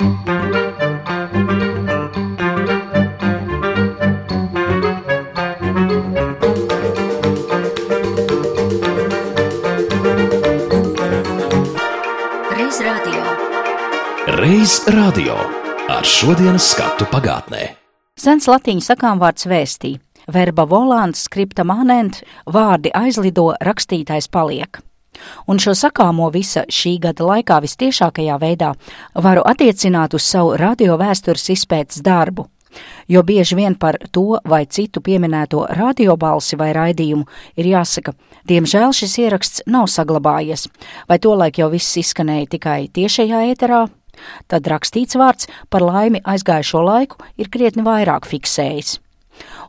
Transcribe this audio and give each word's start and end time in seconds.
Reiz 0.00 0.08
radio 14.88 15.36
ar 15.92 16.00
šodienas 16.00 16.72
skatu 16.72 17.04
pagātnē. 17.12 17.76
Sens 18.16 18.48
latīņu 18.48 18.80
sakāmvārds 18.80 19.44
vēstī. 19.44 20.00
Verba 20.32 20.64
volants, 20.64 21.28
skripta 21.28 21.68
manent, 21.68 22.24
vārdi 22.48 22.88
aizlido, 22.96 23.52
rakstītais 23.60 24.32
paliek. 24.32 24.80
Un 25.46 25.58
šo 25.58 25.74
sakāmo 25.74 26.30
visa 26.32 26.64
šī 26.70 26.96
gada 27.02 27.26
laikā 27.26 27.58
vistiešākajā 27.64 28.38
veidā 28.40 28.72
varu 29.14 29.42
attiecināt 29.46 30.14
uz 30.14 30.24
savu 30.26 30.56
radio 30.60 30.96
vēstures 31.00 31.50
izpētes 31.56 32.02
darbu. 32.06 32.46
Jo 33.10 33.22
bieži 33.26 33.56
vien 33.58 33.74
par 33.74 33.98
to 34.14 34.38
vai 34.46 34.62
citu 34.66 35.02
pieminēto 35.02 35.64
radiobalsi 35.74 36.58
vai 36.60 36.70
raidījumu 36.76 37.26
ir 37.58 37.70
jāsaka, 37.72 38.14
diemžēl 38.46 38.94
šis 38.94 39.16
ieraksts 39.24 39.64
nav 39.66 39.88
saglabājies, 39.90 40.68
vai 41.10 41.18
tolaik 41.18 41.58
jau 41.58 41.70
viss 41.74 41.98
izskanēja 41.98 42.52
tikai 42.54 42.80
tiešajā 42.94 43.42
ēterā, 43.50 43.84
tad 44.46 44.70
rakstīts 44.70 45.18
vārds 45.18 45.50
par 45.68 45.82
laimi 45.82 46.22
aizgājušo 46.22 46.86
laiku 46.86 47.18
ir 47.36 47.50
krietni 47.50 47.82
vairāk 47.86 48.30
fiksējis. 48.30 49.00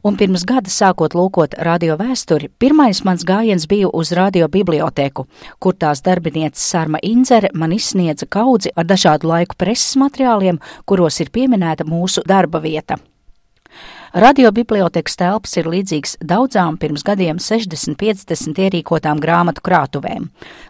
Un 0.03 0.17
pirms 0.17 0.45
gada 0.49 0.71
sākot 0.73 1.13
lūkot 1.17 1.55
radio 1.67 1.97
vēsturi, 1.99 2.49
pirmais 2.59 3.03
mans 3.05 3.25
gājiens 3.27 3.67
bija 3.69 3.91
uz 3.93 4.11
radio 4.17 4.47
bibliotēku, 4.51 5.27
kur 5.59 5.77
tās 5.77 6.01
darbinieces 6.05 6.65
Sarma 6.73 7.01
Inzere 7.05 7.53
man 7.53 7.75
izsniedza 7.75 8.25
kaudzi 8.25 8.73
ar 8.75 8.89
dažādu 8.89 9.29
laiku 9.29 9.57
preses 9.57 9.95
materiāliem, 10.01 10.59
kuros 10.85 11.21
ir 11.21 11.29
pieminēta 11.33 11.85
mūsu 11.87 12.25
darba 12.25 12.63
vieta. 12.63 12.97
Radiobibliotekas 14.11 15.15
telpas 15.15 15.53
ir 15.55 15.69
līdzīgs 15.71 16.17
daudzām 16.27 16.75
pirms 16.81 17.05
gadiem 17.07 17.37
60-50 17.39 18.59
ierīkotām 18.59 19.21
grāmatu 19.23 19.63
krātuvēm. 19.63 20.25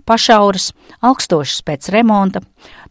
Pašauras, 0.05 0.67
augstošas 1.01 1.63
pēc 1.65 1.89
remonta, 1.95 2.43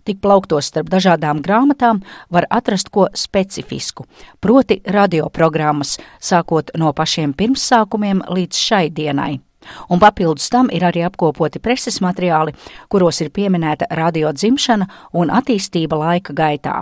tik 0.05 0.21
plauktos 0.23 0.71
starp 0.71 0.91
dažādām 0.93 1.43
grāmatām 1.45 2.03
var 2.31 2.47
atrast 2.51 2.91
ko 2.91 3.09
specifisku, 3.15 4.07
proti 4.41 4.81
radioprogrammas, 4.87 5.99
sākot 6.21 6.73
no 6.79 6.93
pašiem 6.93 7.35
pirmsākumiem 7.35 8.25
līdz 8.29 8.65
šai 8.69 8.89
dienai. 8.91 9.41
Un 9.89 10.01
papildus 10.01 10.49
tam 10.51 10.71
ir 10.73 10.85
arī 10.89 11.05
apkopoti 11.05 11.61
preses 11.61 12.01
materiāli, 12.01 12.55
kuros 12.89 13.21
ir 13.21 13.31
pieminēta 13.31 13.91
radio 13.97 14.33
dzimšana 14.33 14.89
un 15.13 15.31
attīstība 15.31 15.99
laika 16.01 16.33
gaitā. 16.33 16.81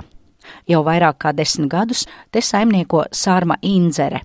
Jau 0.69 0.83
vairāk 0.87 1.19
kā 1.25 1.35
desmit 1.37 1.71
gadus 1.73 2.07
te 2.31 2.41
saimnieko 2.41 3.05
Sārma 3.13 3.59
Inzere. 3.63 4.23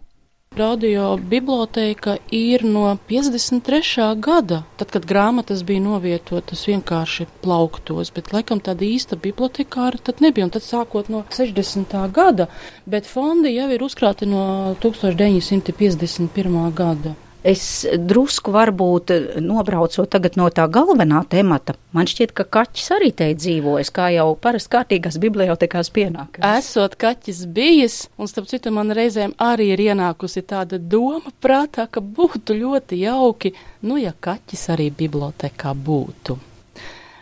Radio 0.55 1.17
biblioteka 1.17 2.17
ir 2.31 2.63
no 2.63 2.97
53. 3.09 4.15
gada, 4.21 4.59
tad, 4.77 4.91
kad 4.93 5.07
grāmatas 5.09 5.63
bija 5.65 5.81
novietotas 5.81 6.61
vienkārši 6.69 7.25
plauktos, 7.41 8.11
bet 8.13 8.29
laikam 8.35 8.61
tāda 8.61 8.85
īsta 8.85 9.17
bibliotekāra 9.17 9.97
tad 9.97 10.21
nebija, 10.21 10.45
un 10.45 10.53
tad 10.53 10.61
sākot 10.61 11.09
no 11.09 11.23
60. 11.33 11.97
gada, 12.13 12.47
bet 12.85 13.09
fondi 13.09 13.55
jau 13.55 13.65
ir 13.73 13.81
uzkrāti 13.81 14.29
no 14.29 14.75
1951. 14.85 16.69
gada. 16.77 17.15
Es 17.43 17.83
drusku 17.99 18.53
varbūt 18.55 19.11
nobraucot 19.43 20.07
tagad 20.07 20.37
no 20.39 20.45
tā 20.47 20.63
galvenā 20.71 21.25
temata. 21.27 21.75
Man 21.91 22.07
šķiet, 22.07 22.31
ka 22.37 22.45
kaķis 22.47 22.87
arī 22.95 23.09
te 23.11 23.27
dzīvojas, 23.35 23.91
kā 23.91 24.07
jau 24.15 24.29
parasti 24.39 24.71
kārtīgās 24.77 25.19
bibliotekās 25.19 25.91
pienāk. 25.93 26.39
Esot 26.53 26.95
kaķis 27.03 27.43
bijis, 27.51 27.97
un 28.15 28.31
starp 28.31 28.47
citu 28.51 28.71
man 28.71 28.95
reizēm 28.95 29.35
arī 29.43 29.73
ir 29.73 29.83
ienākusi 29.89 30.45
tāda 30.47 30.79
doma 30.79 31.35
prātā, 31.43 31.89
ka 31.91 31.99
būtu 31.99 32.55
ļoti 32.63 33.03
jauki, 33.03 33.53
nu 33.83 33.99
ja 33.99 34.15
kaķis 34.15 34.69
arī 34.77 34.87
bibliotekā 35.03 35.75
būtu. 35.75 36.39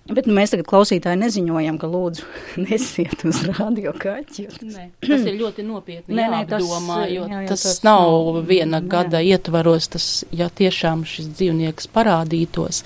Bet 0.10 0.26
nu, 0.26 0.34
mēs 0.34 0.50
tagad 0.50 0.66
klausītāji 0.66 1.20
neziņojam, 1.22 1.78
ka 1.80 1.88
lūdzu 1.88 2.26
nesiet 2.66 3.22
uz 3.28 3.44
radio 3.52 3.94
kaķi. 3.94 4.48
Nē, 4.66 4.88
tas 5.06 5.28
ir 5.30 5.38
ļoti 5.38 5.66
nopietni 5.68 6.18
Nē, 6.18 6.26
nē, 6.34 6.40
tas, 6.50 6.66
jāapdomā, 6.66 6.98
jo 7.12 7.28
jā, 7.30 7.44
jā, 7.44 7.52
tas, 7.52 7.68
tas 7.68 7.84
nav 7.86 8.42
viena 8.50 8.82
nē. 8.82 8.90
gada 8.92 9.22
ietvaros, 9.22 9.92
tas, 9.94 10.10
ja 10.34 10.50
tiešām 10.50 11.06
šis 11.08 11.30
dzīvnieks 11.38 11.92
parādītos, 11.94 12.82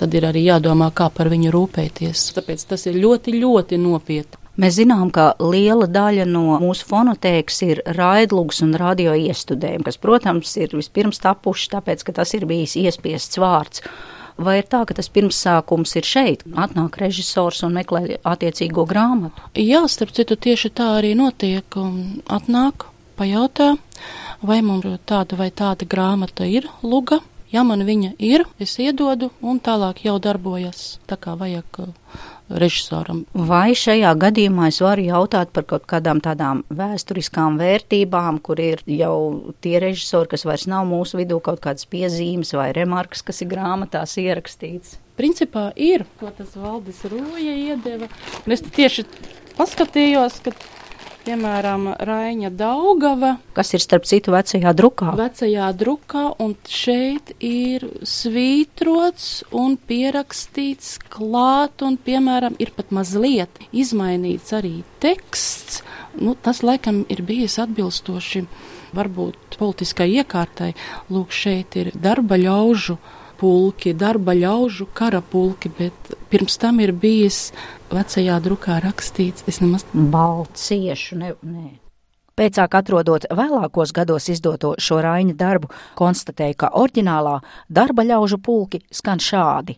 tad 0.00 0.14
ir 0.18 0.28
arī 0.28 0.44
jādomā, 0.50 0.92
kā 0.94 1.08
par 1.14 1.32
viņu 1.32 1.54
rūpēties. 1.56 2.28
Tāpēc 2.36 2.68
tas 2.74 2.86
ir 2.90 3.00
ļoti, 3.00 3.36
ļoti 3.40 3.80
nopietni. 3.80 4.42
Mēs 4.60 4.76
zinām, 4.76 5.08
ka 5.08 5.30
liela 5.40 5.86
daļa 5.88 6.26
no 6.28 6.58
mūsu 6.60 6.84
fonotēkas 6.90 7.62
ir 7.64 7.78
raidlūgs 7.96 8.60
un 8.66 8.74
radio 8.76 9.14
iestudējumi, 9.16 9.86
kas, 9.86 9.96
protams, 9.96 10.52
ir 10.60 10.74
vispirms 10.76 11.22
tapuši, 11.24 11.70
tāpēc, 11.72 12.04
ka 12.04 12.20
tas 12.20 12.36
ir 12.36 12.44
bijis 12.50 12.76
iespiests 12.76 13.40
vārds. 13.40 13.80
Vai 14.42 14.58
ir 14.60 14.68
tā, 14.70 14.82
ka 14.88 14.96
tas 14.98 15.10
pirmsākums 15.12 15.94
ir 16.00 16.06
šeit? 16.08 16.46
Atnāk 16.58 16.98
režisors 17.02 17.62
un 17.66 17.76
meklē 17.78 18.18
attiecīgo 18.26 18.86
grāmatu. 18.90 19.44
Jā, 19.58 19.84
starp 19.90 20.14
citu, 20.16 20.36
tieši 20.36 20.72
tā 20.74 20.88
arī 20.98 21.12
notiek. 21.18 21.78
Atnāk, 22.26 22.88
pajautā, 23.18 23.76
vai 24.42 24.62
mums 24.66 24.98
tāda 25.06 25.38
vai 25.38 25.50
tāda 25.50 25.86
grāmata 25.88 26.48
ir 26.48 26.68
luga. 26.82 27.20
Ja 27.52 27.66
man 27.68 27.84
viņa 27.84 28.14
ir, 28.16 28.46
es 28.56 28.78
iedodu 28.80 29.28
un 29.44 29.58
tālāk 29.60 30.06
jau 30.06 30.16
darbojas 30.22 30.96
tā 31.04 31.18
kā 31.20 31.34
vajag 31.36 31.82
režisoram. 32.60 33.22
Vai 33.32 33.72
šajā 33.78 34.12
gadījumā 34.20 34.68
es 34.72 34.80
varu 34.84 35.06
jautāt 35.06 35.52
par 35.54 35.66
kaut 35.68 35.86
kādām 35.90 36.22
tādām 36.24 36.62
vēsturiskām 36.72 37.58
vērtībām, 37.60 38.40
kur 38.44 38.60
ir 38.62 38.82
jau 38.86 39.52
tie 39.64 39.78
režisori, 39.82 40.32
kas 40.34 40.46
vairs 40.48 40.68
nav 40.70 40.86
mūsu 40.90 41.20
vidū, 41.22 41.40
kaut 41.44 41.62
kādas 41.64 41.88
piezīmes 41.88 42.54
vai 42.58 42.70
remarkas, 42.76 43.24
kas 43.26 43.42
ir 43.44 43.52
grāmatās 43.52 44.18
ierakstīts? 44.22 44.98
Principā 45.18 45.70
ir, 45.76 46.06
ko 46.20 46.30
tas 46.36 46.54
Valdis 46.56 47.02
Rūja 47.04 47.52
iedeva. 47.52 48.08
Un 48.46 48.54
es 48.54 48.64
tieši 48.64 49.04
paskatījos, 49.58 50.40
ka, 50.46 50.54
piemēram, 51.26 51.88
Raiņa 52.02 52.50
Daugava 52.56 53.36
Kas 53.56 53.72
ir 53.76 53.82
starp 53.84 54.06
citu 54.08 54.34
vecajā 54.34 54.72
drukā? 54.76 55.12
vecajā 55.18 55.68
drukā, 55.78 56.24
un 56.42 56.54
šeit 56.68 57.34
ir 57.38 57.86
svītrots 58.06 59.44
un 59.50 59.76
pierakstīts 59.76 60.98
klāt, 61.12 61.84
un, 61.86 61.96
piemēram, 61.96 62.58
ir 62.62 62.72
pat 62.76 62.92
mazliet 62.94 63.62
izmainīts 63.72 64.52
arī 64.56 64.82
teksts. 65.02 65.82
Nu, 66.20 66.34
tas, 66.34 66.62
laikam, 66.66 67.04
ir 67.12 67.24
bijis 67.26 67.58
atbilstoši 67.62 68.46
varbūt 68.96 69.58
politiskai 69.60 70.10
iekārtai. 70.20 70.72
Lūk, 71.12 71.32
šeit 71.32 71.78
ir 71.80 71.92
darba 71.96 72.38
ļaužu 72.40 72.98
pulki, 73.42 73.92
darba 73.98 74.34
ļaužu 74.38 74.86
kara 74.94 75.20
pulki, 75.20 75.70
bet 75.78 76.14
pirms 76.30 76.58
tam 76.62 76.80
ir 76.84 76.94
bijis 76.94 77.48
vecajā 77.92 78.38
drukā 78.44 78.78
rakstīts, 78.84 79.46
es 79.50 79.60
nemaz 79.62 79.86
Balciešu, 79.92 81.18
ne, 81.18 81.34
nē. 81.42 81.70
Pēcāk 82.38 82.74
atrodot 82.78 83.26
vēlākos 83.28 83.92
gados 83.92 84.30
izdoto 84.32 84.72
šo 84.80 85.02
Raina 85.04 85.34
darbu, 85.36 85.68
konstatēja, 85.98 86.56
ka 86.62 86.70
oriģinālā 86.80 87.40
darba 87.68 88.06
ļaužu 88.08 88.38
pulki 88.40 88.80
skan 88.90 89.20
šādi. 89.20 89.76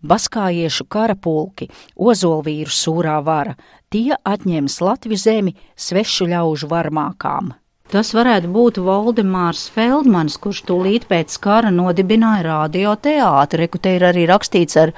Baskājiešu 0.00 0.86
kara 0.88 1.16
pulki, 1.16 1.66
ozolvīru 1.98 2.72
sūrā 2.72 3.18
vara, 3.24 3.56
tie 3.92 4.14
atņems 4.16 4.78
Latviju 4.86 5.18
zemi 5.20 5.56
svešu 5.76 6.30
ļaužu 6.30 6.70
varmākām. 6.70 7.50
Tas 7.90 8.12
varētu 8.14 8.50
būt 8.54 8.78
Valdemārs 8.86 9.64
Feldmans, 9.74 10.36
kurš 10.38 10.62
tūlīt 10.68 11.08
pēc 11.10 11.34
kara 11.42 11.72
nodibināja 11.74 12.44
radioteātri, 12.46 13.66
ku 13.66 13.80
te 13.82 13.96
ir 13.96 14.06
arī 14.06 14.28
rakstīts 14.30 14.78
ar 14.78 14.92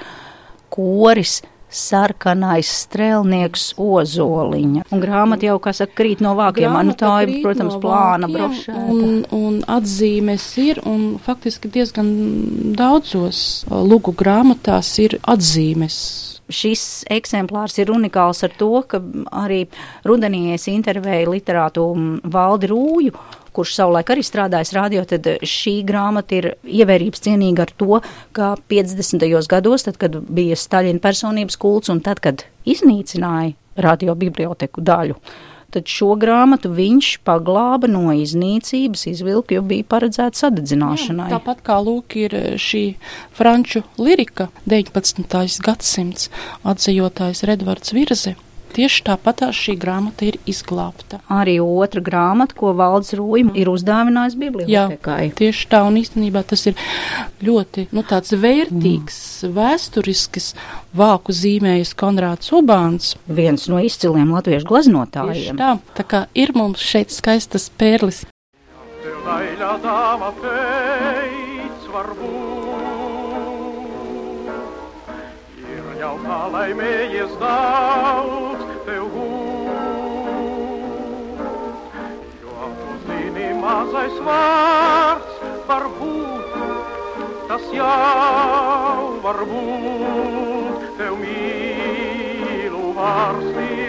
koris 0.72 1.38
sarkanais 1.72 2.68
strēlnieks 2.82 3.70
ozoliņa. 3.80 4.84
Un 4.92 5.00
grāmata 5.00 5.48
jau, 5.48 5.56
kā 5.62 5.72
saka, 5.76 5.94
krīt 6.02 6.20
no 6.24 6.34
vākiem. 6.36 6.74
Nu, 6.84 6.92
tā 6.98 7.14
ir, 7.24 7.38
protams, 7.44 7.78
no 7.78 7.80
plāna 7.80 8.28
brošēta. 8.28 8.84
Un, 8.92 9.22
un 9.32 9.58
atzīmes 9.72 10.46
ir, 10.60 10.82
un 10.88 11.16
faktiski 11.22 11.72
diezgan 11.72 12.12
daudzos 12.76 13.62
uh, 13.64 13.80
lugu 13.80 14.12
grāmatās 14.12 14.92
ir 15.02 15.16
atzīmes. 15.22 15.96
Šis 16.52 17.04
eksemplārs 17.12 17.78
ir 17.78 17.92
unikāls 17.94 18.42
ar 18.44 18.54
to, 18.58 18.82
ka 18.88 18.98
arī 19.44 19.62
rudenī 20.08 20.52
es 20.56 20.66
intervēju 20.70 21.36
literātu 21.36 21.84
Valdi 22.34 22.70
Rūju, 22.72 23.14
kurš 23.52 23.76
savulaik 23.76 24.10
arī 24.12 24.24
strādājis 24.26 24.72
radio, 24.76 25.04
tad 25.08 25.28
šī 25.46 25.78
grāmata 25.88 26.38
ir 26.38 26.50
ievērības 26.64 27.24
cienīga 27.26 27.66
ar 27.66 27.74
to, 27.78 28.00
ka 28.36 28.54
50. 28.72 29.28
gados, 29.52 29.86
tad, 29.86 30.00
kad 30.00 30.18
bija 30.28 30.58
Staļina 30.58 31.02
personības 31.04 31.58
kults 31.60 31.92
un 31.92 32.02
tad, 32.04 32.22
kad 32.24 32.46
iznīcināja 32.68 33.54
radio 33.82 34.16
biblioteku 34.18 34.84
daļu, 34.84 35.16
tad 35.72 35.88
šo 35.88 36.12
grāmatu 36.20 36.70
viņš 36.76 37.10
paglāba 37.26 37.90
no 37.90 38.12
iznīcības, 38.14 39.06
izvilka, 39.12 39.56
jo 39.56 39.64
bija 39.66 39.88
paredzēta 39.88 40.44
sadedzināšanai. 40.44 41.30
Jā, 41.30 41.38
tāpat 41.38 41.64
kā 41.66 41.80
lūk 41.82 42.16
ir 42.20 42.36
šī 42.60 42.84
franču 43.36 43.84
lirika 44.00 44.50
19. 44.68 45.60
gadsimts 45.64 46.30
atzījotājs 46.68 47.44
Redvards 47.48 47.96
Virze. 47.96 48.36
Tieši 48.76 49.04
tāpat 49.06 49.44
šī 49.56 49.76
grāmata 49.80 50.26
ir 50.28 50.38
izglābta. 50.48 51.20
Arī 51.32 51.58
otra 51.62 52.02
grāmata, 52.04 52.56
ko 52.58 52.72
Valds 52.78 53.14
Rūjs 53.18 53.52
ir 53.58 53.70
uzdāvinājis 53.72 54.36
bibliotekai. 54.40 55.18
Jā, 55.28 55.36
tieši 55.38 55.68
tā, 55.72 55.82
un 55.88 55.98
īstenībā 56.00 56.44
tas 56.48 56.66
ir 56.70 56.78
ļoti 57.44 57.88
nu, 57.92 58.04
tāds 58.08 58.34
vērtīgs, 58.34 59.18
mm. 59.46 59.54
vēsturisks 59.58 60.52
vāku 60.96 61.34
zīmējis 61.36 61.94
Konrāds 61.98 62.52
Ubāns. 62.56 63.14
Viens 63.26 63.68
no 63.72 63.80
izciliem 63.82 64.34
latviešu 64.34 64.68
glaznotājiem. 64.68 65.54
Tieši 65.54 65.58
tā, 65.60 65.72
tā 65.98 66.08
kā 66.08 66.26
ir 66.38 66.54
mums 66.58 66.82
šeit 66.84 67.14
skaistas 67.14 67.70
pērlis. 67.78 68.24
Laila 69.22 69.76
dāma 69.82 70.30
teic, 70.42 70.81
laimējies 76.50 77.32
daudz 77.40 78.62
tev 78.86 79.04
gūt. 79.14 79.72
Jo 82.42 82.70
tu 82.78 82.96
zini 83.06 83.48
mazais 83.60 84.16
vārds, 84.26 85.42
varbūt 85.70 86.56
tas 87.50 87.66
jau 87.76 89.20
varbūt 89.26 90.88
tev 90.98 91.20
mīlu 91.22 92.84
vārds 92.98 93.52
tie 93.58 93.82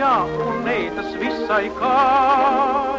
jā 0.00 0.14
un 0.24 0.62
nē, 0.64 0.78
tas 0.96 1.10
visai 1.20 1.66
kailiskā. 1.80 2.89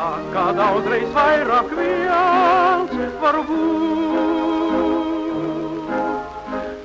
Saka 0.00 0.42
daudzreiz 0.56 1.10
vairāk 1.12 1.72
viens 1.76 2.92
var 3.20 3.36
būt. 3.48 4.70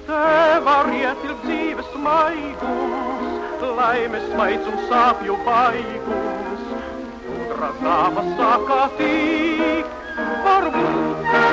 Te 0.09 0.25
var 0.65 0.89
ietilpt 0.97 1.45
dzīves 1.45 1.95
maigums, 2.07 3.63
laimes 3.79 4.27
maids 4.35 4.67
un 4.73 4.83
sāpju 4.91 5.39
baigums. 5.47 6.67
Gudra 7.29 7.71
dāma 7.79 8.27
saka 8.35 8.83
tik, 8.99 9.97
varbūt. 10.49 11.44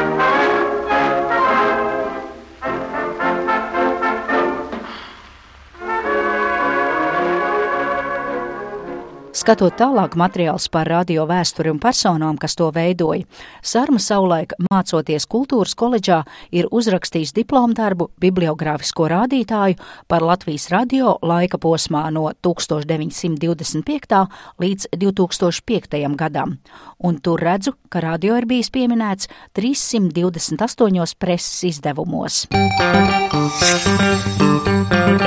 Skatot 9.43 9.75
tālāk 9.75 10.13
materiālus 10.15 10.69
par 10.71 10.87
radio 10.87 11.25
vēsturi 11.27 11.73
un 11.73 11.81
personām, 11.83 12.37
kas 12.39 12.55
to 12.55 12.69
veidoja, 12.71 13.25
Sarma 13.67 13.99
savulaik 13.99 14.53
mācoties 14.69 15.27
kultūras 15.27 15.75
koledžā 15.75 16.21
ir 16.55 16.69
uzrakstījis 16.71 17.35
diplomu 17.35 17.75
darbu 17.75 18.07
bibliogrāfisko 18.23 19.09
rādītāju 19.11 19.81
par 20.07 20.23
Latvijas 20.23 20.69
radio 20.71 21.17
laika 21.27 21.59
posmā 21.59 22.05
no 22.15 22.29
1925. 22.39 24.23
līdz 24.63 24.89
2005. 24.95 25.99
gadam, 26.23 26.55
un 27.03 27.19
tur 27.19 27.43
redzu, 27.43 27.75
ka 27.91 27.99
radio 28.07 28.39
ir 28.39 28.47
bijis 28.47 28.71
pieminēts 28.71 29.27
328 29.59 31.19
preses 31.19 31.65
izdevumos. 31.75 32.45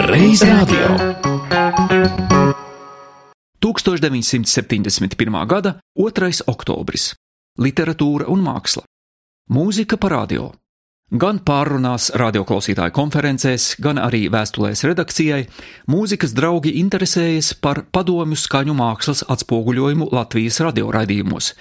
Reiz 0.07 0.47
radio! 0.47 1.34
1971. 3.85 5.45
gada 5.47 5.79
2. 5.95 6.43
oktobris- 6.47 7.13
literatūra 7.65 8.27
un 8.27 8.41
māksla, 8.41 8.83
mūzika 9.49 9.97
par 9.97 10.11
radio. 10.11 10.51
Gan 11.13 11.37
pārrunās 11.45 12.07
radioklausītāju 12.17 12.93
konferencēs, 12.97 13.75
gan 13.77 13.99
arī 14.01 14.23
vēstulēs 14.33 14.81
redakcijai, 14.89 15.43
mūzikas 15.85 16.33
draugi 16.33 16.73
interesējas 16.79 17.51
par 17.61 17.83
padomju 17.93 18.39
skaņu 18.41 18.73
mākslas 18.73 19.21
atspoguļojumu 19.29 20.09
Latvijas 20.09 20.57
radioraidījumos. 20.65 21.51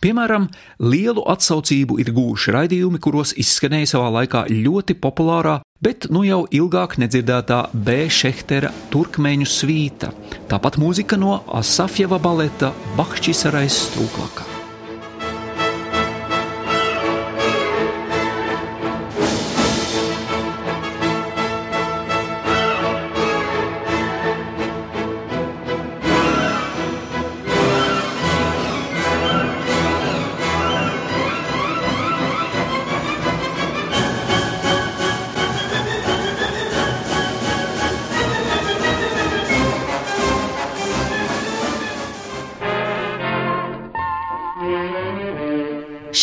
Piemēram, 0.00 0.48
lielu 0.80 1.20
atsaucību 1.34 2.00
ir 2.00 2.14
gūši 2.16 2.56
raidījumi, 2.56 3.02
kuros 3.04 3.36
izskanēja 3.36 3.92
savā 3.92 4.08
laikā 4.16 4.46
ļoti 4.48 4.96
populārā 4.96 5.60
bet 5.84 6.08
nu 6.14 6.22
jau 6.24 6.44
ilgāk 6.48 6.96
nedzirdētā 7.02 7.60
B. 7.76 8.06
Šehtera 8.08 8.72
turkmeņu 8.94 9.48
svīta, 9.48 10.14
tāpat 10.48 10.80
mūzika 10.80 11.20
no 11.20 11.42
Asafjeva 11.60 12.20
baleta 12.22 12.72
Bahčisarais 12.96 13.84
Strūklaka. 13.90 14.53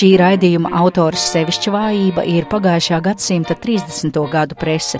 Šī 0.01 0.15
raidījuma 0.17 0.71
autors 0.79 1.27
sevišķa 1.29 1.71
vājība 1.75 2.23
ir 2.25 2.47
pagājušā 2.49 2.97
gadsimta 3.05 3.53
30. 3.53 4.17
gadu 4.31 4.57
prese, 4.57 4.97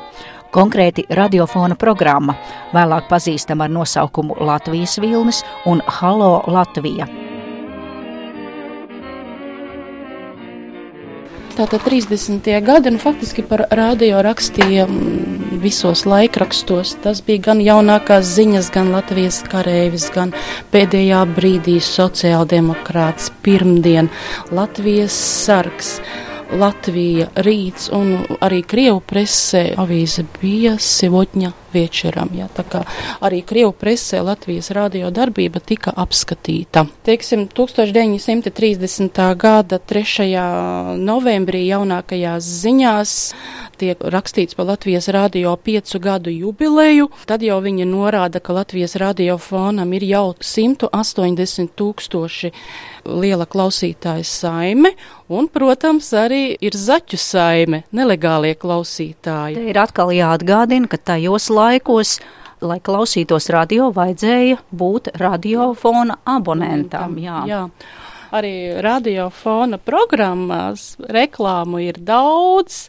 konkrēti 0.54 1.08
radiofona 1.18 1.74
programma, 1.74 2.36
vēlāk 2.70 3.10
pazīstama 3.10 3.66
ar 3.66 3.74
nosaukumu 3.80 4.38
Latvijas 4.46 5.00
vilnis 5.02 5.42
un 5.66 5.82
Halo 5.98 6.30
Latvija. 6.46 7.10
Tātad 11.52 11.84
30. 11.84 12.46
gadi, 12.64 12.92
nu 12.96 13.00
faktiski 13.02 13.44
par 13.44 13.66
radio 13.76 14.22
rakstīja 14.24 14.86
visos 15.60 16.06
laikrakstos. 16.08 16.94
Tas 17.04 17.20
bija 17.28 17.44
gan 17.50 17.60
jaunākās 17.64 18.30
ziņas, 18.38 18.70
gan 18.72 18.94
Latvijas 18.96 19.42
karēvis, 19.52 20.08
gan 20.16 20.32
pēdējā 20.72 21.22
brīdī 21.36 21.76
sociāldemokrāts, 21.84 23.34
pirmdien 23.44 24.08
Latvijas 24.56 25.18
sargs. 25.46 25.98
Latvija 26.52 27.28
rīts 27.44 27.92
un 27.96 28.16
arī 28.44 28.64
Krievu 28.68 29.04
presē 29.08 29.70
avīze 29.80 30.24
bija 30.40 30.78
Sivotņa 30.80 31.61
večeram. 31.74 32.32
Ja, 32.38 32.48
tā 32.52 32.66
kā 32.68 32.84
arī 33.24 33.42
Krievu 33.48 33.74
presē 33.78 34.22
Latvijas 34.26 34.72
radio 34.76 35.12
darbība 35.12 35.60
tika 35.64 35.94
apskatīta. 35.96 36.86
Teiksim, 37.08 37.48
1930. 37.52 39.22
gada 39.38 39.80
3. 39.80 40.30
novembrī 41.02 41.66
jaunākajās 41.70 42.48
ziņās 42.62 43.16
tiek 43.82 44.02
rakstīts 44.14 44.56
par 44.58 44.70
Latvijas 44.70 45.10
radio 45.14 45.56
piecu 45.58 46.00
gadu 46.00 46.32
jubileju, 46.34 47.10
tad 47.26 47.42
jau 47.46 47.58
viņi 47.64 47.88
norāda, 47.90 48.42
ka 48.44 48.54
Latvijas 48.54 48.96
radiofonam 49.02 49.94
ir 49.98 50.06
jau 50.06 50.26
180 50.38 51.74
tūkstoši 51.78 52.52
liela 53.06 53.48
klausītāja 53.50 54.26
saime, 54.28 54.94
un, 55.32 55.48
protams, 55.50 56.12
arī 56.18 56.44
ir 56.62 56.78
zaķu 56.78 57.18
saime, 57.18 57.82
nelegālie 57.96 58.54
klausītāji. 58.60 59.58
Te 59.58 59.66
ir 59.72 59.80
atkal 59.82 60.14
jāatgādina, 60.14 60.90
ka 60.92 61.00
tajos 61.12 61.50
laikos 61.50 61.61
lai 62.62 62.80
klausītos 62.84 63.50
radio, 63.54 63.90
vajadzēja 63.96 64.62
būt 64.78 65.12
radiofona 65.22 66.20
abonentam. 66.30 67.18
Jā. 67.22 67.42
jā. 67.50 67.64
Arī 68.32 68.54
radiofona 68.80 69.80
programmās 69.82 70.94
reklāmu 71.12 71.82
ir 71.84 72.00
daudz. 72.00 72.86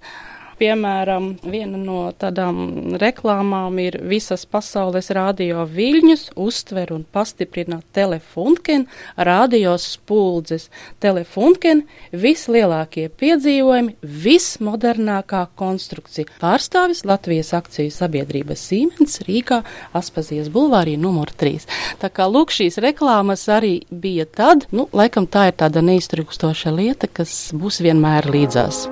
Piemēram, 0.62 1.24
viena 1.42 1.74
no 1.74 2.04
tādām 2.14 2.94
reklāmām 3.02 3.80
ir 3.82 3.96
visas 4.06 4.44
pasaules 4.46 5.08
radio 5.10 5.64
viļņus, 5.66 6.28
uztver 6.38 6.92
un 6.94 7.02
pastiprina 7.02 7.80
telefunken, 7.90 8.84
radio 9.18 9.72
spuldzes. 9.82 10.68
Telefunken 11.02 11.82
vislielākie 12.14 13.08
piedzīvojumi, 13.10 13.96
vismodernākā 14.06 15.42
konstrukcija. 15.58 16.30
Pārstāvis 16.38 17.02
Latvijas 17.10 17.50
akciju 17.58 17.90
sabiedrības 17.90 18.62
Siemens 18.70 19.18
Rīgā 19.26 19.64
Aspazijas 19.98 20.46
bulvārī 20.54 20.94
numur 20.94 21.34
3. 21.42 21.66
Tā 21.98 22.14
kā 22.14 22.30
lūk 22.30 22.54
šīs 22.54 22.78
reklāmas 22.86 23.48
arī 23.50 23.80
bija 23.90 24.30
tad, 24.30 24.70
nu, 24.70 24.86
laikam 24.94 25.26
tā 25.26 25.48
ir 25.50 25.58
tāda 25.58 25.82
neiztrukstoša 25.82 26.78
lieta, 26.78 27.10
kas 27.10 27.48
būs 27.50 27.82
vienmēr 27.82 28.30
līdzās. 28.30 28.86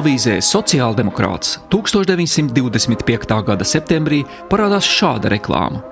Avīzē 0.00 0.38
Sociāldemokrāts 0.40 1.58
1925. 1.68 3.34
gada 3.44 3.66
septembrī 3.68 4.22
parādās 4.48 4.86
šāda 4.88 5.28
reklāma. 5.34 5.82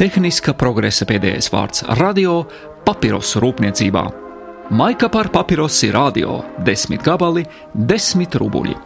Tehniska 0.00 0.56
progresa 0.58 1.06
pēdējais 1.06 1.52
vārds- 1.52 1.84
radio 2.02 2.40
papirosu 2.82 3.38
rūpniecībā. 3.44 4.02
Maika 4.70 5.08
par 5.08 5.28
papirosi 5.30 5.92
radio- 5.94 6.42
desmit 6.66 7.02
gabali, 7.02 7.46
desmit 7.74 8.34
rubuļi. 8.34 8.76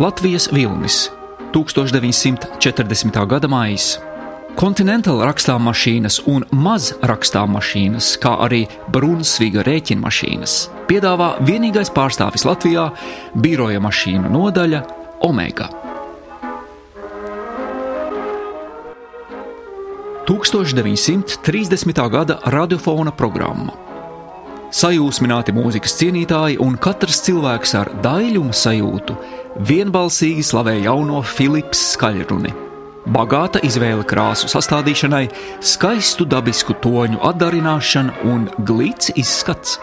Latvijas 0.00 0.50
Vilnis 0.50 1.10
1940. 1.52 3.26
gada 3.26 3.48
maijs. 3.48 4.09
Continental 4.60 5.22
rakstāmmašīnas 5.24 6.18
un 6.28 6.42
maz 6.52 6.90
rakstāmmašīnas, 7.08 8.10
kā 8.20 8.34
arī 8.44 8.66
Brunsviga 8.92 9.62
rēķinmašīnas, 9.64 10.56
piedāvā 10.84 11.30
vienīgais 11.48 11.88
pārstāvis 11.96 12.44
Latvijā- 12.44 12.92
biroja 13.46 13.80
mašīnu 13.80 14.28
nodaļa 14.28 14.82
Omega. 15.24 15.70
1930. 20.28 22.08
gada 22.10 22.38
radiofona 22.44 23.16
programma. 23.16 23.72
Sajūsmināti 24.70 25.52
mūzikas 25.56 25.96
cienītāji 25.96 26.60
un 26.60 26.76
katrs 26.76 27.22
cilvēks 27.24 27.74
ar 27.80 27.88
daļumu 28.02 28.52
sajūtu 28.52 29.16
vienbalsīgi 29.56 30.44
slavē 30.44 30.82
jauno 30.84 31.22
Filips 31.22 31.96
skaļruni. 31.96 32.69
Bagāta 33.08 33.62
izvēle 33.64 34.04
krāsu 34.04 34.50
sastādīšanai, 34.52 35.30
skaistu 35.64 36.26
dabisku 36.28 36.76
toņu 36.84 37.22
atdarināšana 37.30 38.26
un 38.28 38.50
glīts 38.68 39.14
izskats. 39.16 39.78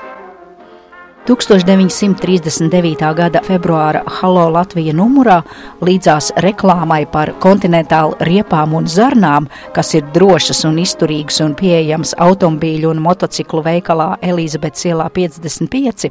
1939. 1.27 3.13
gada 3.13 3.41
februāra 3.43 3.99
Halo 4.07 4.45
Latvija 4.55 4.93
numurā 4.95 5.41
līdzās 5.83 6.29
reklāmai 6.39 7.01
par 7.11 7.33
kontinentālu 7.43 8.15
riepām 8.23 8.77
un 8.79 8.87
zarnām, 8.87 9.49
kas 9.75 9.91
ir 9.97 10.05
drošas 10.15 10.63
un 10.69 10.79
izturīgas 10.79 11.41
un 11.43 11.57
pieejamas 11.59 12.13
automobīļu 12.23 12.93
un 12.93 13.01
motociklu 13.03 13.59
veikalā 13.65 14.13
Elizabetes 14.23 14.87
ielā 14.87 15.09
55, 15.11 16.07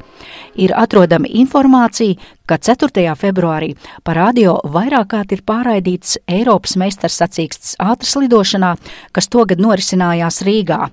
ir 0.60 0.76
atrodama 0.76 1.32
informācija, 1.32 2.20
ka 2.44 2.60
4. 2.60 3.16
februārī 3.16 3.72
par 4.04 4.20
radio 4.20 4.58
vairāk 4.68 5.14
kārt 5.14 5.32
ir 5.32 5.46
pārraidīts 5.48 6.18
Eiropas 6.28 6.76
meistars 6.76 7.16
sacīksts 7.22 7.80
ātras 7.80 8.18
lidošanā, 8.20 8.76
kas 9.16 9.32
togad 9.32 9.64
norisinājās 9.64 10.44
Rīgā 10.44 10.90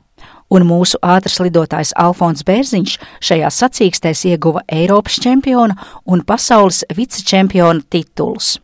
un 0.54 0.68
mūsu 0.70 1.00
ātrs 1.02 1.40
lidotājs 1.42 1.94
Alfons 2.00 2.46
Bērziņš 2.48 2.98
šajā 3.26 3.50
sacīkstēs 3.58 4.26
ieguva 4.32 4.64
Eiropas 4.72 5.18
čempiona 5.24 5.78
un 6.06 6.22
pasaules 6.28 6.84
vicečempiona 6.94 7.82
titulus. 7.90 8.60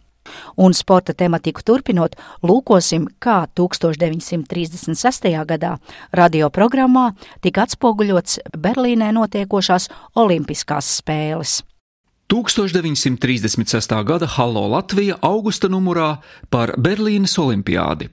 Un 0.62 0.76
sporta 0.78 1.16
tematiku 1.18 1.64
turpinot, 1.66 2.14
lūkosim, 2.46 3.08
kā 3.18 3.48
1936. 3.58 5.32
gadā 5.50 5.72
radioprogrammā 6.14 7.08
tika 7.42 7.66
atspoguļots 7.66 8.38
Berlīnē 8.54 9.10
notiekošās 9.16 9.90
Olimpiskās 10.22 10.92
spēles. 11.00 11.64
1936. 12.30 13.96
gada 14.06 14.30
Hallo 14.36 14.68
Latvija 14.70 15.18
augusta 15.26 15.66
numurā 15.72 16.20
par 16.54 16.76
Berlīnes 16.78 17.34
olimpiādi. 17.42 18.12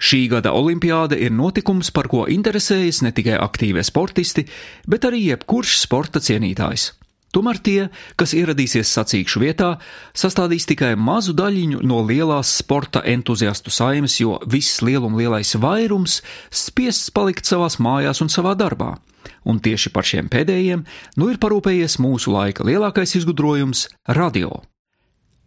Šī 0.00 0.22
gada 0.32 0.54
olimpiāde 0.56 1.18
ir 1.20 1.34
notikums, 1.36 1.90
par 1.92 2.08
ko 2.08 2.24
interesējas 2.32 3.02
ne 3.04 3.12
tikai 3.12 3.36
aktīvie 3.36 3.84
sportisti, 3.84 4.46
bet 4.88 5.04
arī 5.04 5.26
jebkurš 5.28 5.76
sporta 5.82 6.22
cienītājs. 6.24 6.94
Tomēr 7.30 7.60
tie, 7.62 7.82
kas 8.18 8.32
ieradīsies 8.34 8.90
sacīkšu 8.90 9.42
vietā, 9.44 9.68
sastādīs 10.16 10.66
tikai 10.66 10.96
mazu 10.98 11.34
daļiņu 11.38 11.84
no 11.86 12.00
lielās 12.02 12.56
sporta 12.58 13.04
entuziastu 13.06 13.70
saimes, 13.70 14.16
jo 14.18 14.40
viss 14.50 14.80
lieluma 14.82 15.20
lielais 15.20 15.54
vairums 15.62 16.18
spiests 16.50 17.12
palikt 17.14 17.46
savās 17.46 17.78
mājās 17.78 18.24
un 18.24 18.32
savā 18.32 18.56
darbā. 18.58 18.96
Un 19.46 19.60
tieši 19.62 19.92
par 19.94 20.08
šiem 20.08 20.32
pēdējiem 20.32 20.82
nu 21.20 21.30
ir 21.30 21.38
parūpējies 21.38 22.00
mūsu 22.02 22.34
laika 22.34 22.66
lielākais 22.66 23.14
izgudrojums- 23.20 23.86
radio. 24.18 24.64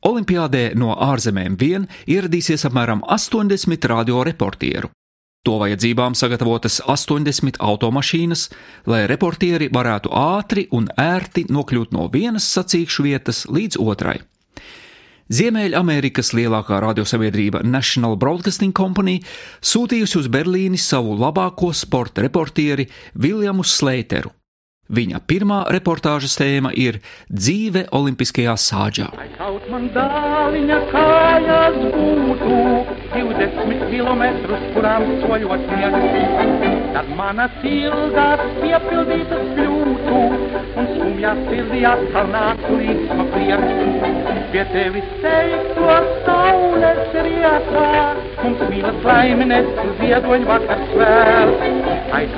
Olimpiādē 0.03 0.74
no 0.75 0.91
ārzemēm 1.00 1.55
vien 1.60 1.88
ieradīsies 2.12 2.67
apmēram 2.67 3.05
80 3.07 3.88
radioreportieru. 3.88 4.89
To 5.43 5.57
vajadzībām 5.60 6.13
sagatavotas 6.15 6.81
80 6.88 7.57
automašīnas, 7.60 8.45
lai 8.88 9.01
reportieri 9.12 9.67
varētu 9.72 10.12
ātri 10.15 10.67
un 10.72 10.88
ērti 11.00 11.45
nokļūt 11.51 11.95
no 11.95 12.07
vienas 12.12 12.48
sacīkšu 12.55 13.07
vietas 13.07 13.43
līdz 13.51 13.79
otrai. 13.83 14.22
Ziemeļamerikas 15.33 16.33
lielākā 16.36 16.81
radiosabiedrība 16.83 17.63
National 17.63 18.15
Broadcasting 18.19 18.75
Company 18.75 19.22
sūtījusi 19.63 20.19
uz 20.19 20.31
Berlīni 20.31 20.79
savu 20.79 21.15
labāko 21.19 21.72
sporta 21.75 22.24
reportieri 22.24 22.89
Viljamu 23.15 23.63
Sleiteru. 23.63 24.31
Viņa 24.91 25.21
pirmā 25.23 25.61
reportāžas 25.71 26.33
tēma 26.35 26.73
ir 26.75 26.97
dzīve 27.31 27.85
Olimpiskajā 27.95 28.55
sāģā. 28.59 29.05
Kaut 29.37 29.69
man 29.71 29.85
dāliņa 29.95 30.79
kājās 30.89 31.77
būtu 31.93 32.57
20 33.13 33.85
km, 33.93 34.25
kurām 34.75 35.05
soļot 35.21 35.63
sniegs, 35.69 36.75
tad 36.97 37.13
mana 37.15 37.47
sildās 37.61 38.43
piepildītas 38.59 39.47
kļūtu 39.55 40.19
un 40.19 40.91
skumjā 40.91 41.31
sirdī 41.47 41.81
atkalnātu 41.87 42.75
rīksma 42.83 43.27
prieks. 43.31 44.11
Pie 44.51 44.67
tevis 44.75 45.09
teikto 45.23 45.95
saules 46.27 47.15
rietā, 47.23 47.87
mums 48.43 48.67
mīlas 48.67 48.99
laimines 49.07 49.71
ziedoņu 50.03 50.51
vakars 50.51 50.93
vēl. 50.99 51.55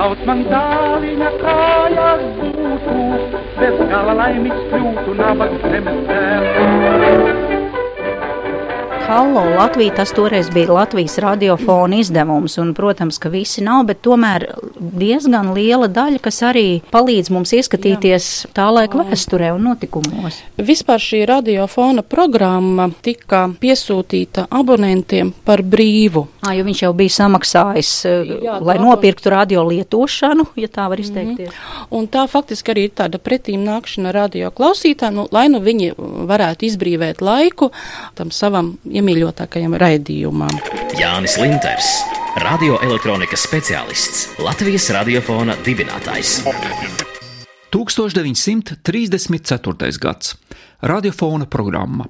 Oud-Mandali 0.05 1.17
na 1.17 1.29
Kaja's 1.41 2.21
butu, 2.37 2.97
bez 3.57 3.77
galalaj 3.89 4.37
mi 4.37 4.51
skrutu 4.53 5.17
na 5.17 5.33
bak 5.33 5.49
zemstel. 5.65 7.24
Hallo 9.07 9.43
Latvija, 9.57 9.95
tas 9.95 10.11
toreiz 10.11 10.49
bija 10.49 10.73
Latvijas 10.73 11.17
radiofona 11.17 11.95
izdevums, 11.95 12.57
un, 12.57 12.73
protams, 12.73 13.19
ka 13.21 13.29
visi 13.29 13.61
nav, 13.61 13.83
bet 13.85 13.99
tomēr 14.01 14.47
diezgan 14.81 15.51
liela 15.53 15.85
daļa, 15.93 16.17
kas 16.25 16.41
arī 16.47 16.63
palīdz 16.89 17.29
mums 17.29 17.53
ieskatīties 17.53 18.29
Jā. 18.47 18.49
tā 18.57 18.65
laika 18.73 19.03
vēsturē 19.03 19.51
un 19.53 19.67
notikumos. 19.69 20.39
Vispār 20.57 21.03
šī 21.05 21.19
radiofona 21.29 22.01
programma 22.01 22.87
tika 23.05 23.43
piesūtīta 23.61 24.47
abonentiem 24.49 25.29
par 25.45 25.61
brīvu. 25.61 26.25
À, 26.41 26.55
jo 26.57 26.65
viņš 26.65 26.81
jau 26.87 26.91
bija 26.97 27.13
samaksājis, 27.19 27.93
Jā, 28.41 28.57
lai 28.65 28.79
nopirktu 28.81 29.29
radio 29.33 29.67
lietošanu, 29.69 30.47
ja 30.57 30.71
tā 30.71 30.89
var 30.89 30.99
izteikties. 31.01 31.49
Mm 31.49 31.53
-hmm. 31.53 31.85
Un 31.89 32.07
tā 32.07 32.25
faktiski 32.27 32.73
arī 32.73 32.89
ir 32.89 32.91
tāda 32.97 33.21
pretīm 33.21 33.61
nākšana 33.69 34.11
radio 34.11 34.49
klausītā, 34.49 35.13
nu, 35.13 35.27
lai 35.31 35.47
nu 35.49 35.59
viņi 35.59 35.93
varētu 36.25 36.65
izbrīvēt 36.65 37.21
laiku 37.21 37.71
tam 38.15 38.31
savam 38.31 38.77
iemīļotākajam 38.95 39.73
raidījumam. 39.81 40.55
Jānis 40.99 41.35
Linters, 41.41 41.89
radioelektronikas 42.43 43.41
speciālists, 43.47 44.17
Latvijas 44.43 44.85
radiofona 44.95 45.53
dibinātājs. 45.65 46.31
1934. 47.75 49.99
gads- 49.99 50.35
radiofona 50.91 51.45
programma 51.45 52.05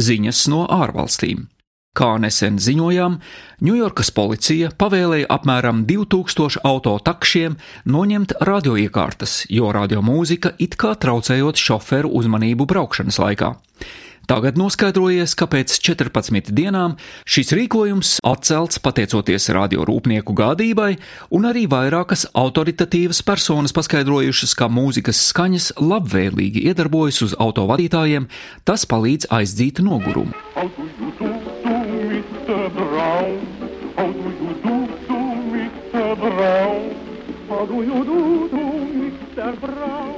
Ziņas 0.00 0.48
no 0.50 0.66
ārvalstīm. 0.66 1.46
Kā 1.94 2.18
nesen 2.18 2.58
ziņojām, 2.58 3.20
Ņujorkas 3.62 4.10
policija 4.10 4.72
pavēlēja 4.74 5.30
apmēram 5.30 5.86
2000 5.86 6.58
autotakšiem 6.66 7.54
noņemt 7.86 8.34
radioiekārtas, 8.42 9.46
jo 9.46 9.70
radiomūzika 9.70 10.58
it 10.58 10.74
kā 10.74 10.98
traucējot 10.98 11.54
šoferu 11.54 12.10
uzmanību 12.18 12.66
braukšanas 12.66 13.22
laikā. 13.22 13.54
Tagad 14.24 14.56
noskaidrojies, 14.56 15.34
ka 15.36 15.48
pēc 15.50 15.74
14 15.84 16.52
dienām 16.56 16.96
šis 17.28 17.52
rīkojums 17.56 18.16
atcelts 18.24 18.80
pateicoties 18.80 19.50
radiorūpnieku 19.52 20.36
gādībai, 20.38 20.94
un 21.34 21.48
arī 21.50 21.66
vairākas 21.68 22.24
autoritatīvas 22.32 23.20
personas 23.26 23.76
paskaidrojušas, 23.76 24.56
ka 24.56 24.70
mūzikas 24.72 25.20
skaņas 25.28 25.72
labvēlīgi 25.80 26.64
iedarbojas 26.70 27.20
uz 27.28 27.36
autovadītājiem, 27.36 28.30
tas 28.64 28.88
palīdz 28.88 29.28
aizdzīt 29.34 29.84
nogurumu. 29.84 30.32
How 30.54 30.68
do 30.68 30.84
you 30.88 31.12
do, 31.12 31.28
do, 31.64 31.74
Mr. 32.08 32.70
Brown? 32.74 33.38
How 33.96 34.12
do 34.12 34.28
you 34.32 34.54
do, 34.62 34.74
do, 35.06 35.20
Mr. 35.52 36.16
Brown? 36.20 36.94
How 37.48 37.66
do 37.66 37.76
you 37.84 38.06
do, 38.06 38.48
do, 38.48 38.62
Mr. 39.00 39.60
Brown? 39.60 40.14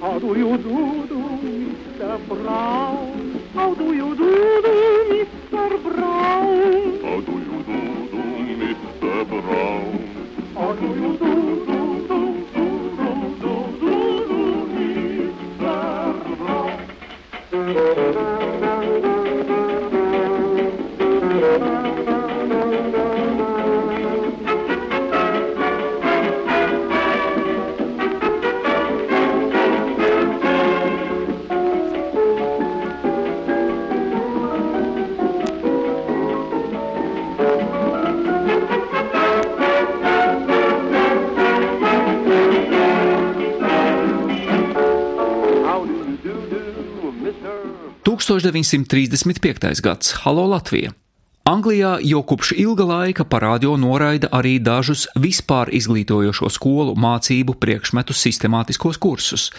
How 0.00 0.18
do 0.18 0.26
you 0.38 0.58
do, 0.58 1.06
do, 1.06 1.20
Mr. 1.44 2.28
Brown? 2.28 3.33
How 3.54 3.72
do 3.72 3.94
you 3.94 4.16
do, 4.16 4.62
do 4.62 4.74
Mr. 5.12 5.82
Brown? 5.84 7.00
How 7.02 7.20
do 7.20 7.32
you 7.32 7.62
do, 7.62 7.80
do 8.10 8.22
Mr. 8.60 9.24
Brown? 9.30 9.92
How 10.56 10.72
do 10.72 10.86
you 10.86 11.16
do, 11.16 11.66
do 11.66 11.83
1935. 48.24 49.80
gads 49.82 50.12
Halo 50.24 50.46
Latvija. 50.46 50.92
Anglijā 51.44 51.98
jau 52.00 52.22
kopš 52.24 52.54
ilga 52.56 52.86
laika 52.88 53.24
parādio 53.28 53.74
noraida 53.76 54.30
arī 54.32 54.54
dažus 54.64 55.04
vispār 55.20 55.68
izglītojošo 55.76 56.48
skolu 56.48 56.94
mācību 56.96 57.58
priekšmetu 57.60 58.16
sistemātiskos 58.16 58.96
kursus. 58.96 59.50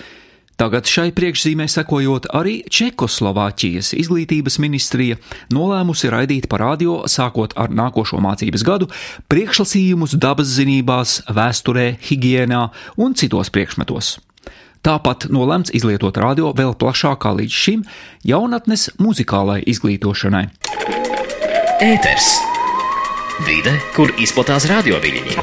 Tagad 0.58 0.90
šai 0.90 1.12
priekšzīmē 1.14 1.68
sekojot 1.70 2.32
arī 2.34 2.64
Čekoslovāķijas 2.66 3.94
izglītības 4.02 4.58
ministrija 4.64 5.22
nolēmusi 5.54 6.10
raidīt 6.10 6.50
par 6.50 6.66
radio, 6.66 7.04
sākot 7.06 7.54
ar 7.60 7.70
nākošo 7.70 8.18
mācības 8.24 8.66
gadu, 8.66 8.90
priekšlasījumus 9.30 10.18
dabas 10.18 10.56
zinībās, 10.58 11.20
vēsturē, 11.30 11.92
higiēnā 12.02 12.70
un 12.98 13.14
citos 13.14 13.54
priekšmetos. 13.54 14.16
Tāpat 14.86 15.32
nolemts 15.34 15.72
izlietot 15.74 16.14
radio 16.22 16.52
vēl 16.54 16.76
plašākā 16.78 17.32
līdz 17.40 17.56
šim 17.58 17.80
jaunatnes 18.22 18.92
muzikālai 19.02 19.64
izglītošanai. 19.66 20.44
Ēters! 21.82 22.28
Vide, 23.48 23.74
kur 23.96 24.14
izplatās 24.22 24.68
radioviļņi. 24.70 25.34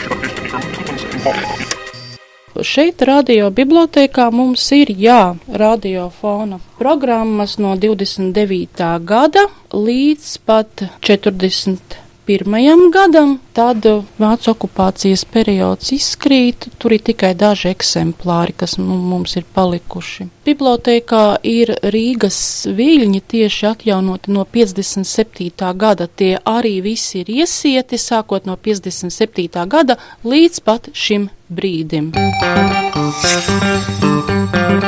Šeit, 2.63 3.03
radio 3.03 3.51
bibliotekā, 3.51 4.29
mums 4.31 4.69
ir 4.77 4.95
jā, 4.95 5.35
radiofona 5.51 6.61
programmas 6.79 7.59
no 7.59 7.75
29. 7.75 8.87
gada 9.03 9.49
līdz 9.75 10.37
pat 10.47 10.87
40. 11.03 11.99
Gadam, 12.25 13.41
tad 13.53 13.83
vācu 14.19 14.51
okupācijas 14.53 15.25
periods 15.27 15.91
izkrīt, 15.93 16.69
tur 16.79 16.93
ir 16.95 17.03
tikai 17.03 17.35
daži 17.35 17.73
eksemplāri, 17.73 18.55
kas 18.55 18.79
mums 18.79 19.35
ir 19.37 19.45
palikuši. 19.55 20.29
Bibliotēkā 20.47 21.43
ir 21.43 21.75
Rīgas 21.83 22.69
viļņi 22.71 23.21
tieši 23.27 23.67
atjaunoti 23.73 24.31
no 24.31 24.45
57. 24.45 25.75
gada, 25.75 26.07
tie 26.07 26.39
arī 26.39 26.81
visi 26.81 27.25
ir 27.25 27.31
iesieti, 27.43 27.99
sākot 27.99 28.47
no 28.47 28.55
57. 28.57 29.67
gada 29.67 29.99
līdz 30.23 30.63
pat 30.63 30.93
šim 30.95 31.27
brīdim. 31.51 32.13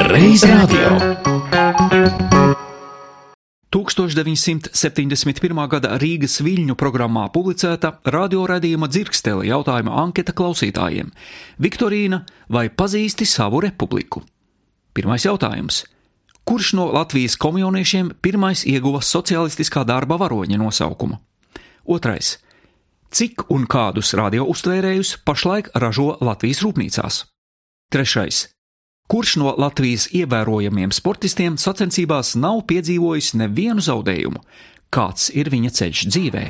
Reiz 0.06 0.46
radio. 0.46 0.94
1971. 3.74 5.66
gada 5.66 5.96
Rīgas 5.98 6.36
viļņu 6.46 6.76
programmā 6.78 7.24
publicēta 7.34 7.96
radioradījuma 8.06 8.86
dzirkstele 8.86 9.48
jautājuma 9.48 9.96
anketa 9.98 10.30
klausītājiem- 10.30 11.10
Viktorīna, 11.64 12.20
vai 12.48 12.68
pazīsti 12.68 13.26
savu 13.26 13.60
republiku? 13.66 14.22
Pirmais 14.94 15.26
jautājums. 15.26 15.84
Kurš 16.46 16.74
no 16.78 16.86
Latvijas 16.92 17.36
komuniešiem 17.36 18.12
pirmais 18.22 18.62
ieguva 18.64 19.00
sociālistiskā 19.02 19.84
darba 19.84 20.18
varoņa 20.22 20.56
nosaukumu? 20.56 21.18
Otrais. 21.84 22.38
Cik 23.10 23.50
un 23.50 23.66
kādus 23.66 24.14
radio 24.14 24.46
uztvērējus 24.46 25.18
pašlaik 25.24 25.70
ražo 25.74 26.16
Latvijas 26.20 26.62
rūpnīcās? 26.62 27.24
Trešais. 27.90 28.53
Kurš 29.04 29.34
no 29.36 29.50
Latvijas 29.60 30.06
ievērojamiem 30.16 30.92
sportistiem 30.96 31.58
sacensībās 31.60 32.32
nav 32.40 32.62
piedzīvojis 32.70 33.34
nevienu 33.36 33.84
zaudējumu? 33.84 34.40
Kāds 34.94 35.28
ir 35.36 35.52
viņa 35.52 35.72
ceļš 35.76 36.06
dzīvē? 36.08 36.44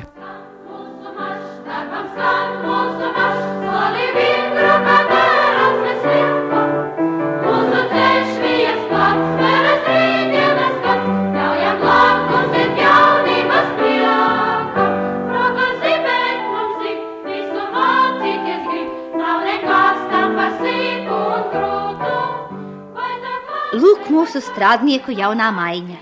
Mūsu 24.35 24.49
strādnieku 24.51 25.13
jaunā 25.15 25.45
maiņa. 25.55 25.97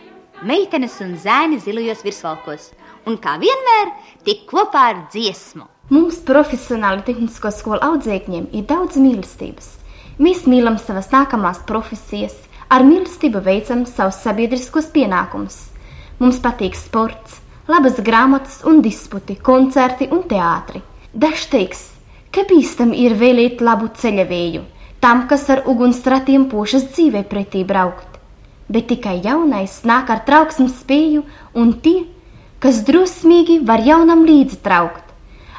Meitenes 0.50 0.96
un 1.06 1.12
zēni 1.22 1.60
zilajos 1.62 2.00
virsvalkos, 2.02 2.63
un 3.06 3.19
kā 3.22 3.36
vienmēr, 3.38 3.91
tik 4.26 4.48
kopā 4.50 4.88
ar 4.89 5.02
dziesmu. 5.13 5.67
Mums, 5.93 6.15
profesionāli 6.26 7.04
tehnisko 7.06 7.52
skolu 7.54 7.78
audzēkņiem, 7.86 8.48
ir 8.58 8.63
daudz 8.65 8.98
mīlestības. 8.98 9.67
Mēs 10.17 10.48
mīlam 10.50 10.80
savas 10.82 11.12
nākamās 11.12 11.60
profesijas, 11.69 12.34
ar 12.74 12.82
mīlestību 12.88 13.43
veicam 13.46 13.84
savus 13.86 14.17
sabiedriskos 14.26 14.88
pienākumus. 14.96 15.60
Mums 16.17 16.39
patīk 16.41 16.74
sports, 16.74 17.36
labas 17.69 18.02
grāmatas 18.02 18.63
un 18.65 18.82
disputi, 18.82 19.36
koncerti 19.38 20.08
un 20.10 20.24
teātri. 20.32 20.82
Dažs 21.13 21.52
teiks, 21.54 21.84
ka 22.34 22.48
bīstam 22.50 22.98
ir 22.98 23.13
vēlēt 23.13 23.62
labu 23.62 23.91
ceļavēju, 23.93 24.65
tam, 25.06 25.28
kas 25.30 25.46
ar 25.54 25.62
ugunsratiem 25.69 26.50
pošas 26.50 26.89
dzīvē 26.96 27.28
pretī 27.30 27.62
braukt. 27.62 28.12
Bet 28.71 28.88
tikai 28.91 29.19
jaunais 29.23 29.82
nāk 29.88 30.10
ar 30.10 30.23
trauksmes 30.28 30.80
spēju, 30.82 31.23
un 31.54 31.73
tie, 31.84 32.06
kas 32.63 32.84
drusmīgi 32.88 33.60
var 33.67 33.84
jaunam 33.84 34.23
līdzi 34.28 34.62
traukt. 34.63 35.04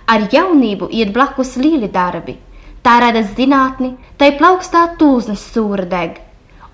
Ar 0.08 0.28
jaunību 0.32 0.88
iet 0.92 1.12
blakus 1.12 1.54
lieli 1.56 1.88
darbi, 1.88 2.36
tā 2.84 2.98
rada 3.00 3.22
zinātni, 3.24 3.94
tai 4.20 4.34
plaukstā 4.38 4.86
tūznes 5.00 5.42
sūra 5.52 5.86
deg, 5.88 6.20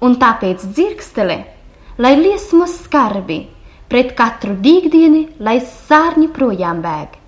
un 0.03 0.17
tāpēc 0.19 0.67
dzirkstele, 0.75 1.39
lai 1.99 2.15
liesmos 2.19 2.75
skarbi, 2.85 3.45
pret 3.91 4.15
katru 4.19 4.55
dīgdieni, 4.59 5.27
lai 5.43 5.59
sārņi 5.63 6.31
projām 6.35 6.83
bēg. 6.85 7.19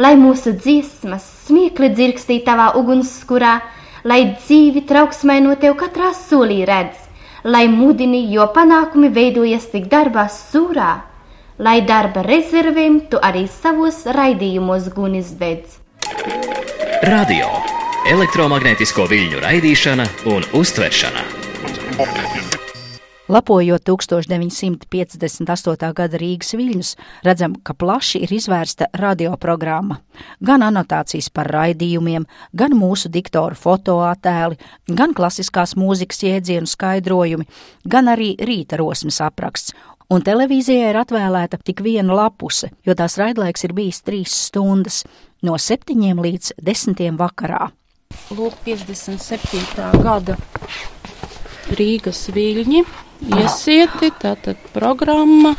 Lai 0.00 0.14
mūsu 0.16 0.54
dziesmas 0.56 1.26
smiekli 1.46 1.90
dzirkstī 1.92 2.40
tavā 2.46 2.70
ugunsskurā, 2.80 3.58
lai 4.04 4.20
dzīvi 4.32 4.86
trauksmai 4.88 5.40
no 5.44 5.56
tev 5.60 5.76
katrā 5.80 6.14
solī 6.16 6.62
redz, 6.68 6.99
lai 7.44 7.68
mudini, 7.68 8.24
jo 8.32 8.46
panākumi 8.54 9.10
veidojas 9.14 9.68
tik 9.72 9.88
darbā 9.92 10.26
sūrā, 10.32 10.92
lai 11.58 11.80
darba 11.86 12.24
rezervēm 12.26 13.00
tu 13.10 13.20
arī 13.22 13.46
savos 13.48 14.04
raidījumos 14.06 14.90
gunis 14.94 15.34
dedz. 15.40 15.78
Radio, 17.10 17.48
elektromagnētisko 18.10 19.08
viļņu 19.08 19.44
raidīšana 19.46 20.08
un 20.34 20.44
uztveršana. 20.60 21.24
Lapojot 23.30 23.84
1958. 23.86 25.92
gada 25.94 26.18
Rīgas 26.18 26.50
viļņus, 26.58 26.88
redzam, 27.22 27.52
ka 27.62 27.76
plaši 27.78 28.24
ir 28.26 28.32
izvērsta 28.34 28.88
radioprogramma. 28.98 30.00
Gan 30.42 30.64
anotācijas 30.66 31.28
par 31.30 31.46
raidījumiem, 31.54 32.24
gan 32.50 32.72
mūsu 32.74 33.06
diktoru 33.14 33.54
fotoattēli, 33.54 34.58
gan 34.98 35.14
klasiskās 35.14 35.76
mūzikas 35.78 36.24
jēdzienu 36.24 36.66
skaidrojumi, 36.66 37.46
gan 37.86 38.10
arī 38.10 38.32
rīta 38.34 38.80
rosmes 38.80 39.20
apraksts. 39.22 39.76
Un 40.10 40.26
televīzijai 40.26 40.88
ir 40.90 40.98
atvēlēta 40.98 41.60
tik 41.62 41.84
viena 41.86 42.16
lapuse, 42.18 42.72
jo 42.82 42.96
tās 42.98 43.14
raidlaiks 43.20 43.62
ir 43.68 43.76
bijis 43.78 44.02
trīs 44.02 44.34
stundas, 44.48 45.04
no 45.46 45.54
septiņiem 45.54 46.18
līdz 46.24 46.56
desmitiem 46.58 47.14
vakarā. 47.20 47.68
Lūk, 48.34 48.58
57. 48.66 50.02
gada 50.02 50.34
Rīgas 51.78 52.24
viļņi 52.34 52.82
iesieti, 53.26 54.12
tātad 54.20 54.60
programma. 54.74 55.54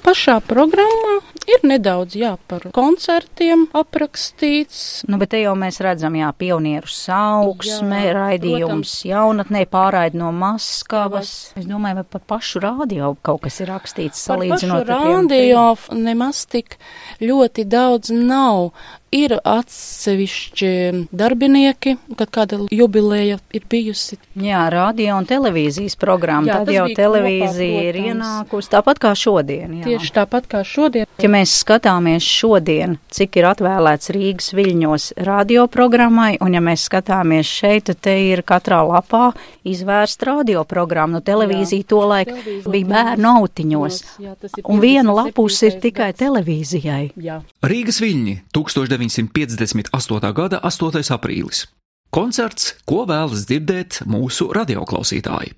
Pašā 0.00 0.38
programmā 0.42 1.20
ir 1.50 1.64
nedaudz 1.66 2.14
jā, 2.18 2.30
par 2.48 2.64
koncertiem 2.74 3.66
aprakstīts. 3.76 5.02
Nu, 5.10 5.18
bet 5.20 5.32
te 5.34 5.40
jau 5.42 5.52
mēs 5.58 5.80
redzam, 5.84 6.16
jā, 6.18 6.30
pionieru 6.36 6.90
sauksme, 6.90 8.00
jā, 8.06 8.14
raidījums 8.16 8.94
protams. 8.94 8.94
jaunatnē 9.10 9.64
pārraid 9.70 10.16
no 10.18 10.30
Maskavas. 10.36 11.34
Es 11.58 11.68
domāju, 11.68 12.00
vai 12.00 12.06
par 12.16 12.24
pašu 12.34 12.62
rādio 12.64 13.12
kaut 13.26 13.44
kas 13.46 13.60
ir 13.60 13.70
rakstīts 13.74 14.24
salīdzinot 14.28 14.88
ar 14.88 14.92
rādio 14.94 15.66
nemaz 15.96 16.46
tik 16.50 16.78
ļoti 17.20 17.66
daudz 17.70 18.14
nav 18.14 18.70
ir 19.14 19.34
atsevišķi 19.42 20.70
darbinieki, 21.10 21.96
kad 22.18 22.30
kāda 22.30 22.60
jubileja 22.70 23.40
ir 23.54 23.64
bijusi. 23.70 24.18
Jā, 24.38 24.62
radio 24.70 25.16
un 25.18 25.26
televīzijas 25.28 25.96
programma. 26.00 26.46
Jā, 26.50 26.58
Tad 26.60 26.70
jau 26.74 26.86
televīzija 26.94 27.80
kopā, 27.80 27.88
ir 27.90 27.98
ienākusi 28.04 28.70
tāpat 28.70 29.00
kā 29.02 29.12
šodien. 29.18 29.80
Jā. 29.80 29.88
Tieši 29.88 30.14
tāpat 30.20 30.46
kā 30.50 30.62
šodien. 30.66 31.08
Ja 31.20 31.30
mēs 31.32 31.56
skatāmies 31.64 32.26
šodien, 32.26 32.96
cik 33.10 33.40
ir 33.40 33.50
atvēlēts 33.50 34.12
Rīgas 34.14 34.52
viļņos 34.56 35.08
radioprogrammai, 35.26 36.36
un 36.44 36.54
ja 36.56 36.62
mēs 36.64 36.86
skatāmies 36.88 37.50
šeit, 37.50 37.88
tad 37.90 38.02
te 38.06 38.14
ir 38.30 38.44
katrā 38.46 38.80
lapā 38.86 39.32
izvērsta 39.66 40.30
radioprogramma. 40.30 41.18
Nu, 41.18 41.24
televīzija 41.26 41.88
to 41.90 42.04
laik 42.06 42.30
bija 42.70 42.86
bērnu 42.86 43.34
autiņos, 43.40 44.00
jā, 44.22 44.36
un 44.62 44.82
viena 44.82 45.16
lapus 45.16 45.58
ir 45.66 45.80
tikai 45.82 46.12
televīzijai. 46.14 47.10
Jā. 47.18 47.40
Rīgas 47.66 47.98
viļņi 48.04 48.36
1900. 48.54 48.99
1958. 49.00 50.32
gada 50.36 50.60
8. 50.62 51.00
aprīlis. 51.16 51.64
Koncerts, 52.10 52.74
ko 52.84 53.04
vēlas 53.06 53.46
dzirdēt 53.46 54.02
mūsu 54.10 54.48
radioklausītāji. 54.56 55.54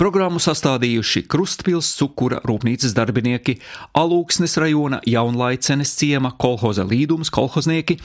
Programmu 0.00 0.40
sastādījuši 0.42 1.22
Krustpils 1.30 1.92
cukura 1.94 2.40
rūpnīcas 2.48 2.96
darbinieki, 2.96 3.58
Alūksnes 3.94 4.56
rajona 4.58 4.98
jaunlaicenes 5.06 5.92
ciema 6.00 6.32
kolhoza 6.40 6.82
līdums 6.88 7.30
kolhoznieki 7.34 8.00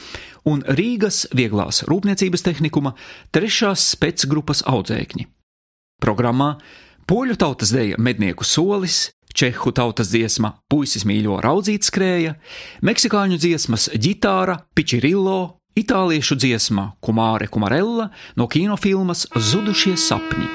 un 0.51 0.62
Rīgas 0.77 1.23
vieglās 1.34 1.82
rūpniecības 1.89 2.45
tehnikuma 2.45 2.93
trešās 3.34 3.88
specgrupas 3.95 4.62
audzēkņi. 4.69 5.25
Programmā 6.03 6.51
poļu 7.10 7.39
tautas 7.41 7.73
deja 7.73 7.97
mednieku 7.97 8.45
solis, 8.45 9.08
čehu 9.33 9.71
tautas 9.71 10.11
dziesma 10.11 10.53
Puisis 10.69 11.05
mīļo 11.07 11.39
raudzīt 11.43 11.87
skrēja, 11.87 12.35
meksikāņu 12.85 13.39
dziesmas 13.41 13.89
ģitāra, 13.93 14.59
pičirillo, 14.75 15.59
itāliešu 15.79 16.37
dziesma 16.39 16.93
Kumāre 17.03 17.47
Kumarella 17.51 18.09
no 18.35 18.47
kinofilmas 18.47 19.27
Zudušie 19.35 19.95
sapņi. 19.97 20.47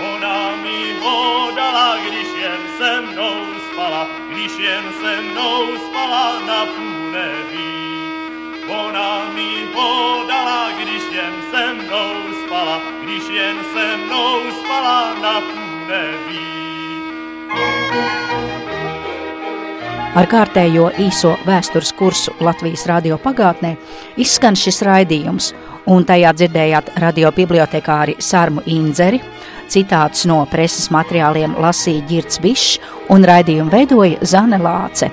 Ona 0.00 0.56
mi 0.64 0.96
podala, 1.00 1.96
když 2.00 2.28
jen 2.42 2.62
se 2.78 3.00
mnou 3.00 3.44
spala, 3.72 4.08
když 4.32 4.52
jen 4.58 4.84
se 5.00 5.20
mnou 5.20 5.76
spala 5.76 6.40
na 6.46 6.66
půlneví. 6.66 7.89
Ona 8.70 9.30
mi 9.34 9.66
podala, 9.74 10.70
když 10.78 11.02
jen 11.12 11.34
se 11.50 11.74
mnou 11.74 12.14
spala, 12.46 12.80
když 13.02 13.22
jen 13.28 13.56
se 13.74 13.96
mnou 13.96 14.38
spala 14.64 15.14
na 15.22 15.40
půlneví. 15.40 16.50
Ar 20.10 20.26
kārtējo 20.26 20.88
īso 20.98 21.36
vēstures 21.46 21.92
kursu 21.94 22.32
Latvijas 22.42 22.82
radio 22.90 23.14
pagātnē 23.22 23.76
izskan 24.18 24.58
šis 24.58 24.82
raidījums, 24.82 25.52
un 25.86 26.02
tajā 26.02 26.32
dzirdējāt 26.34 26.90
radio 26.98 27.30
bibliotekāri 27.36 28.16
Sārmu 28.18 28.66
Inzeri, 28.66 29.22
citātus 29.70 30.26
no 30.26 30.42
preses 30.50 30.90
materiāliem 30.90 31.54
lasīja 31.62 32.02
Girts 32.10 32.42
Bišs 32.42 32.80
un 33.14 33.22
raidījumu 33.22 33.70
veidoja 33.70 34.18
Zane 34.26 34.58
Lāce. 34.58 35.12